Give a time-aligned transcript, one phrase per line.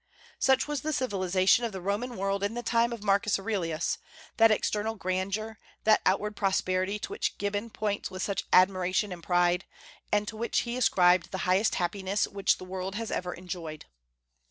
[0.39, 3.99] Such was the civilization of the Roman world in the time of Marcus Aurelius,
[4.37, 9.63] that external grandeur, that outward prosperity, to which Gibbon points with such admiration and pride,
[10.11, 13.85] and to which he ascribed the highest happiness which the world has ever enjoyed.